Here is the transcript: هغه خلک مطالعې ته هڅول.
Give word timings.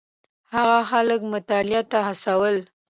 هغه 0.53 0.79
خلک 0.89 1.21
مطالعې 1.33 1.81
ته 1.91 1.97
هڅول. 2.07 2.55